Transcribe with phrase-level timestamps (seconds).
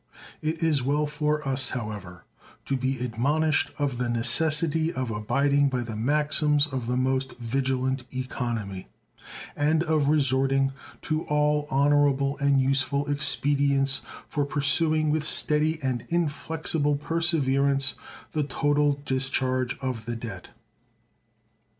[0.41, 2.25] It is well for us, however,
[2.65, 8.05] to be admonished of the necessity of abiding by the maxims of the most vigilant
[8.09, 8.87] economy,
[9.55, 10.71] and of resorting
[11.03, 17.93] to all honorable and useful expedients for pursuing with steady and inflexible perseverance
[18.31, 20.49] the total discharge of the debt.